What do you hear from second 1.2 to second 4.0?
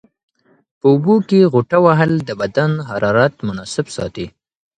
کې غوټه وهل د بدن حرارت مناسب